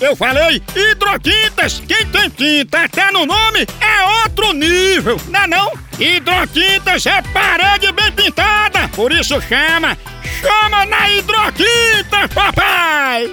Eu 0.00 0.14
falei 0.14 0.62
hidrotintas. 0.76 1.82
Quem 1.86 2.06
tem 2.06 2.30
tinta 2.30 2.84
até 2.84 3.10
no 3.10 3.26
nome 3.26 3.66
é 3.80 4.22
outro 4.22 4.52
nível, 4.52 5.20
não 5.28 5.40
é 5.40 5.46
não? 5.46 5.72
Hidrotintas 5.98 7.04
é 7.06 7.20
parede 7.32 7.90
bem 7.92 8.12
pintada, 8.12 8.88
por 8.94 9.10
isso 9.10 9.40
chama, 9.40 9.98
chama 10.40 10.86
na 10.86 11.10
hidrotinta, 11.10 12.28
papai! 12.32 13.32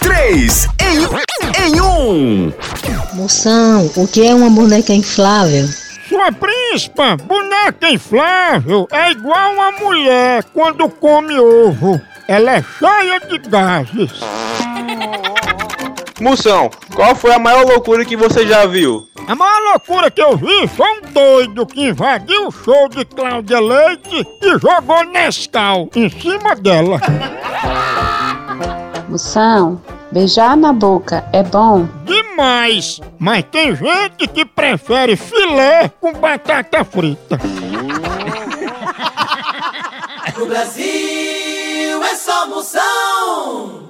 Três 0.00 0.66
em, 0.80 1.66
em 1.66 1.80
um. 1.80 2.52
Moção, 3.14 3.90
o 3.94 4.08
que 4.08 4.26
é 4.26 4.34
uma 4.34 4.50
boneca 4.50 4.92
inflável? 4.92 5.68
Sua 6.08 6.32
príncipa, 6.32 7.16
boneca 7.16 7.88
inflável 7.90 8.88
é 8.90 9.12
igual 9.12 9.52
uma 9.52 9.70
mulher 9.72 10.42
quando 10.52 10.88
come 10.88 11.38
ovo. 11.38 12.00
Ela 12.26 12.56
é 12.56 12.64
cheia 12.78 13.20
de 13.20 13.38
gases. 13.48 14.20
Moção, 16.20 16.68
qual 16.94 17.14
foi 17.14 17.32
a 17.32 17.38
maior 17.38 17.64
loucura 17.64 18.04
que 18.04 18.16
você 18.16 18.44
já 18.46 18.66
viu? 18.66 19.08
A 19.26 19.34
maior 19.36 19.60
loucura 19.70 20.10
que 20.10 20.20
eu 20.20 20.36
vi 20.36 20.66
foi 20.66 20.86
um 20.98 21.02
doido 21.12 21.64
que 21.64 21.88
invadiu 21.88 22.48
o 22.48 22.50
show 22.50 22.88
de 22.88 23.04
Cláudia 23.04 23.60
Leite 23.60 24.26
e 24.42 24.58
jogou 24.58 25.04
Nescau 25.04 25.88
em 25.94 26.10
cima 26.10 26.56
dela. 26.56 27.00
Moção, 29.08 29.80
beijar 30.10 30.56
na 30.56 30.72
boca 30.72 31.24
é 31.32 31.42
bom? 31.42 31.86
Demais! 32.04 33.00
Mas 33.18 33.44
tem 33.44 33.74
gente 33.76 34.26
que 34.26 34.44
prefere 34.44 35.16
filé 35.16 35.88
com 36.00 36.12
batata 36.12 36.84
frita. 36.84 37.38
No 40.36 40.46
Brasil 40.46 40.84
é 42.04 42.14
só 42.14 42.46
moção. 42.46 43.87